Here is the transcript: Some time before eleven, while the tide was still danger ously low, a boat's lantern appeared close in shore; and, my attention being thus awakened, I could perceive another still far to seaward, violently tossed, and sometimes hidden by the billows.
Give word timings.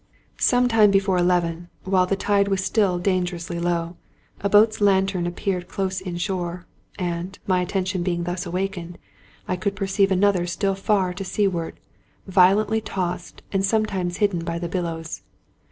Some 0.39 0.67
time 0.67 0.89
before 0.89 1.19
eleven, 1.19 1.69
while 1.83 2.07
the 2.07 2.15
tide 2.15 2.47
was 2.47 2.65
still 2.65 2.97
danger 2.97 3.35
ously 3.35 3.59
low, 3.59 3.97
a 4.39 4.49
boat's 4.49 4.81
lantern 4.81 5.27
appeared 5.27 5.67
close 5.67 6.01
in 6.01 6.17
shore; 6.17 6.65
and, 6.97 7.37
my 7.45 7.61
attention 7.61 8.01
being 8.01 8.23
thus 8.23 8.47
awakened, 8.47 8.97
I 9.47 9.57
could 9.57 9.75
perceive 9.75 10.11
another 10.11 10.47
still 10.47 10.73
far 10.73 11.13
to 11.13 11.23
seaward, 11.23 11.79
violently 12.25 12.81
tossed, 12.81 13.43
and 13.51 13.63
sometimes 13.63 14.17
hidden 14.17 14.43
by 14.43 14.57
the 14.57 14.67
billows. 14.67 15.21